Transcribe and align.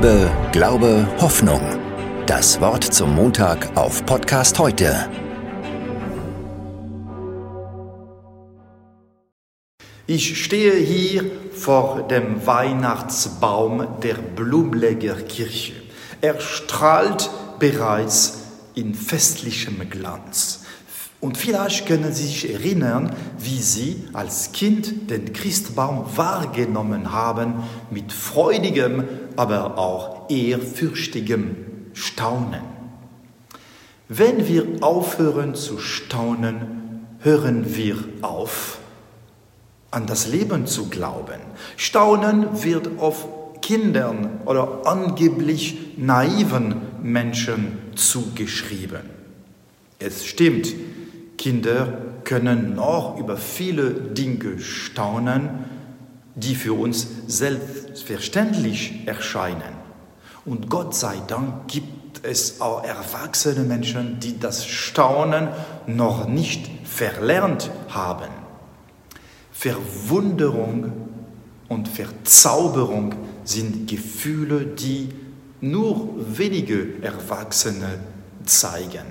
Liebe, 0.00 0.30
Glaube, 0.52 1.08
Hoffnung. 1.20 1.60
Das 2.26 2.60
Wort 2.60 2.84
zum 2.84 3.16
Montag 3.16 3.76
auf 3.76 4.06
Podcast 4.06 4.56
heute. 4.60 4.94
Ich 10.06 10.44
stehe 10.44 10.74
hier 10.74 11.24
vor 11.50 12.06
dem 12.06 12.46
Weihnachtsbaum 12.46 14.00
der 14.00 14.14
Blumleger 14.14 15.16
Kirche. 15.16 15.72
Er 16.20 16.40
strahlt 16.40 17.28
bereits 17.58 18.44
in 18.76 18.94
festlichem 18.94 19.90
Glanz. 19.90 20.64
Und 21.20 21.36
vielleicht 21.36 21.86
können 21.88 22.12
Sie 22.12 22.26
sich 22.26 22.54
erinnern, 22.54 23.16
wie 23.36 23.60
Sie 23.60 24.04
als 24.12 24.52
Kind 24.52 25.10
den 25.10 25.32
Christbaum 25.32 26.04
wahrgenommen 26.14 27.12
haben, 27.12 27.64
mit 27.90 28.12
freudigem, 28.12 29.02
aber 29.38 29.78
auch 29.78 30.28
ehrfürchtigem 30.30 31.54
Staunen. 31.92 32.60
Wenn 34.08 34.48
wir 34.48 34.66
aufhören 34.80 35.54
zu 35.54 35.78
staunen, 35.78 37.06
hören 37.20 37.76
wir 37.76 37.96
auf, 38.20 38.78
an 39.92 40.08
das 40.08 40.26
Leben 40.26 40.66
zu 40.66 40.88
glauben. 40.88 41.38
Staunen 41.76 42.64
wird 42.64 42.98
auf 42.98 43.28
Kindern 43.62 44.40
oder 44.44 44.80
angeblich 44.86 45.96
naiven 45.96 46.74
Menschen 47.00 47.78
zugeschrieben. 47.94 49.02
Es 50.00 50.26
stimmt, 50.26 50.74
Kinder 51.36 51.98
können 52.24 52.74
noch 52.74 53.16
über 53.20 53.36
viele 53.36 53.90
Dinge 53.92 54.58
staunen, 54.58 55.64
die 56.34 56.56
für 56.56 56.72
uns 56.72 57.06
selbstverständlich 57.98 59.06
erscheinen. 59.06 59.76
Und 60.44 60.70
Gott 60.70 60.94
sei 60.94 61.16
Dank 61.26 61.68
gibt 61.68 62.24
es 62.24 62.60
auch 62.60 62.84
erwachsene 62.84 63.64
Menschen, 63.64 64.20
die 64.20 64.38
das 64.38 64.66
Staunen 64.66 65.48
noch 65.86 66.26
nicht 66.26 66.70
verlernt 66.84 67.70
haben. 67.88 68.30
Verwunderung 69.52 70.92
und 71.68 71.88
Verzauberung 71.88 73.14
sind 73.44 73.88
Gefühle, 73.90 74.64
die 74.66 75.08
nur 75.60 76.14
wenige 76.38 77.02
Erwachsene 77.02 77.98
zeigen. 78.44 79.06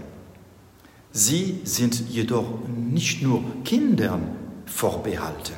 Sie 1.12 1.60
sind 1.66 2.10
jedoch 2.10 2.48
nicht 2.68 3.22
nur 3.22 3.44
Kindern 3.64 4.30
vorbehalten. 4.66 5.56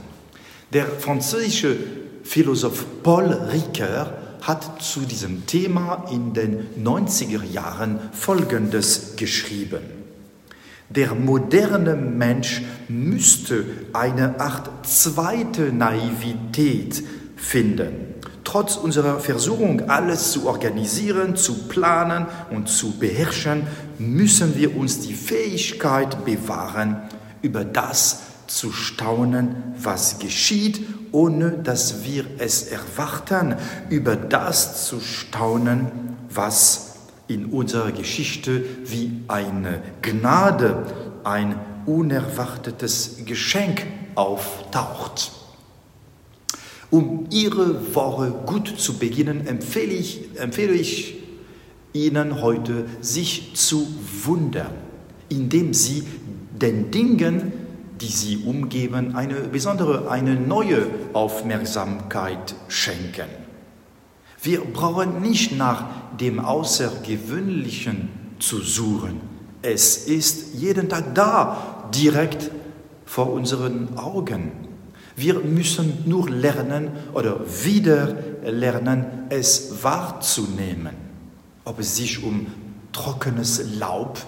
Der 0.73 0.85
französische 0.85 1.77
Philosoph 2.29 2.85
Paul 3.01 3.33
Ricoeur 3.33 4.13
hat 4.43 4.83
zu 4.83 4.99
diesem 4.99 5.47
Thema 5.47 6.05
in 6.11 6.35
den 6.35 6.67
90er 6.79 7.43
Jahren 7.43 7.99
Folgendes 8.11 9.15
geschrieben. 9.15 9.81
Der 10.89 11.15
moderne 11.15 11.95
Mensch 11.95 12.61
müsste 12.87 13.65
eine 13.93 14.39
Art 14.39 14.85
zweite 14.85 15.73
Naivität 15.73 17.03
finden 17.35 18.09
trotz 18.43 18.77
unserer 18.77 19.19
Versuchung, 19.19 19.89
alles 19.89 20.31
zu 20.31 20.47
organisieren, 20.47 21.35
zu 21.35 21.67
planen 21.67 22.25
und 22.49 22.67
zu 22.67 22.97
beherrschen, 22.97 23.63
müssen 23.99 24.55
wir 24.55 24.75
uns 24.75 25.01
die 25.01 25.13
Fähigkeit 25.13 26.25
bewahren, 26.25 26.97
über 27.43 27.63
das 27.63 28.21
zu 28.49 28.71
staunen, 28.71 29.55
was 29.81 30.19
geschieht, 30.19 30.81
ohne 31.11 31.51
dass 31.51 32.03
wir 32.03 32.25
es 32.37 32.63
erwarten, 32.63 33.55
über 33.89 34.15
das 34.15 34.87
zu 34.87 34.99
staunen, 34.99 35.87
was 36.29 36.95
in 37.27 37.45
unserer 37.45 37.91
Geschichte 37.91 38.63
wie 38.85 39.21
eine 39.27 39.81
Gnade, 40.01 40.85
ein 41.23 41.55
unerwartetes 41.85 43.17
Geschenk 43.25 43.85
auftaucht. 44.15 45.31
Um 46.91 47.27
Ihre 47.29 47.93
Woche 47.93 48.31
gut 48.45 48.67
zu 48.79 48.97
beginnen, 48.97 49.45
empfehle 49.45 49.93
ich, 49.93 50.21
empfehle 50.39 50.73
ich 50.73 51.17
Ihnen 51.93 52.41
heute, 52.41 52.85
sich 53.01 53.51
zu 53.55 53.87
wundern, 54.23 54.73
indem 55.29 55.73
Sie 55.73 56.03
den 56.59 56.89
Dingen, 56.91 57.51
die 58.01 58.07
Sie 58.07 58.37
umgeben, 58.37 59.15
eine 59.15 59.35
besondere, 59.35 60.09
eine 60.09 60.35
neue 60.35 60.87
Aufmerksamkeit 61.13 62.55
schenken. 62.67 63.29
Wir 64.41 64.61
brauchen 64.61 65.21
nicht 65.21 65.57
nach 65.57 65.85
dem 66.17 66.39
Außergewöhnlichen 66.39 68.09
zu 68.39 68.61
suchen. 68.61 69.19
Es 69.61 69.97
ist 70.07 70.55
jeden 70.55 70.87
Tag 70.87 71.13
da, 71.13 71.89
direkt 71.93 72.51
vor 73.05 73.33
unseren 73.33 73.97
Augen. 73.97 74.51
Wir 75.15 75.39
müssen 75.39 76.03
nur 76.05 76.29
lernen 76.29 76.91
oder 77.13 77.41
wieder 77.65 78.15
lernen, 78.45 79.05
es 79.29 79.83
wahrzunehmen. 79.83 80.95
Ob 81.65 81.79
es 81.79 81.97
sich 81.97 82.23
um 82.23 82.47
trockenes 82.93 83.77
Laub 83.77 84.19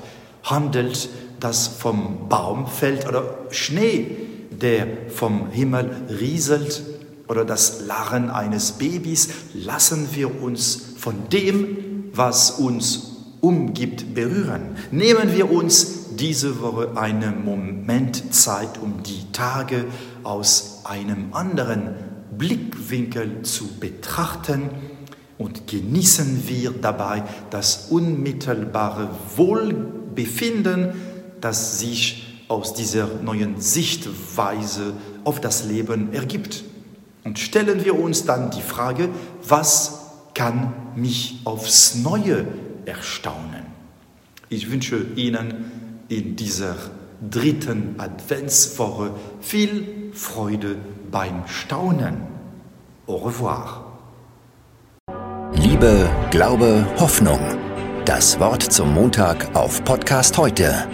handelt, 0.44 1.10
das 1.40 1.68
vom 1.68 2.30
Baum 2.30 2.68
fällt, 2.68 3.08
oder 3.08 3.38
Schnee, 3.50 4.18
der 4.52 4.88
vom 5.10 5.50
Himmel 5.50 5.90
rieselt, 6.20 6.84
oder 7.28 7.46
das 7.46 7.86
Lachen 7.86 8.30
eines 8.30 8.74
Babys, 8.74 9.30
lassen 9.54 10.10
wir 10.14 10.42
uns 10.42 10.94
von 10.98 11.30
dem, 11.32 12.10
was 12.14 12.52
uns 12.52 13.12
umgibt, 13.40 14.14
berühren. 14.14 14.76
Nehmen 14.92 15.34
wir 15.34 15.52
uns 15.52 16.16
diese 16.16 16.62
Woche 16.62 16.92
einen 16.96 17.44
Moment 17.46 18.34
Zeit, 18.34 18.78
um 18.82 19.02
die 19.04 19.32
Tage 19.32 19.86
aus 20.24 20.82
einem 20.84 21.34
anderen 21.34 21.96
Blickwinkel 22.38 23.44
zu 23.44 23.68
betrachten 23.80 24.70
und 25.38 25.68
genießen 25.68 26.48
wir 26.48 26.72
dabei 26.72 27.24
das 27.50 27.88
unmittelbare 27.90 29.10
Wohlbefinden, 30.12 30.94
das 31.40 31.80
sich 31.80 32.44
aus 32.48 32.74
dieser 32.74 33.08
neuen 33.24 33.60
Sichtweise 33.60 34.94
auf 35.24 35.40
das 35.40 35.66
Leben 35.66 36.14
ergibt. 36.14 36.64
Und 37.24 37.40
stellen 37.40 37.86
wir 37.86 37.98
uns 37.98 38.26
dann 38.26 38.52
die 38.52 38.62
Frage, 38.62 39.10
was 39.48 40.00
kann 40.34 40.74
mich 40.96 41.40
aufs 41.46 41.96
Neue 41.96 42.46
erstaunen? 42.86 43.66
Ich 44.50 44.72
wünsche 44.72 45.06
Ihnen 45.16 45.72
in 46.10 46.36
dieser 46.36 46.76
dritten 47.30 47.96
Adventswoche 48.00 49.12
viel 49.40 50.12
Freude 50.14 50.76
beim 51.10 51.48
Staunen. 51.48 52.18
Au 53.08 53.18
revoir. 53.18 53.86
Liebe, 55.54 56.10
Glaube, 56.32 56.86
Hoffnung. 56.98 57.40
Das 58.06 58.40
Wort 58.40 58.64
zum 58.64 58.96
Montag 58.96 59.56
auf 59.56 59.84
Podcast 59.84 60.36
heute 60.36 60.88